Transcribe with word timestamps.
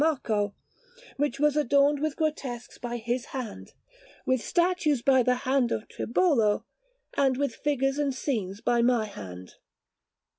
Marco, 0.03 0.55
which 1.17 1.39
was 1.39 1.55
adorned 1.55 1.99
with 2.01 2.15
grotesques 2.15 2.79
by 2.79 2.97
his 2.97 3.25
hand, 3.37 3.71
with 4.25 4.41
statues 4.41 5.03
by 5.03 5.21
the 5.21 5.35
hand 5.45 5.71
of 5.71 5.87
Tribolo, 5.87 6.65
and 7.13 7.37
with 7.37 7.53
figures 7.53 7.99
and 7.99 8.11
scenes 8.11 8.61
by 8.61 8.81
my 8.81 9.05
hand. 9.05 9.53